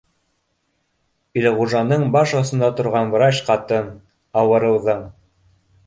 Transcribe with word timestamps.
Илғужаның 1.41 2.07
баш 2.17 2.35
осонда 2.41 2.71
торған 2.81 3.15
врач 3.17 3.45
ҡатын, 3.51 3.95
ауырыуҙың 4.43 5.11